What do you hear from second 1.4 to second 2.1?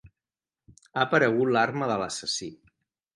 l'arma de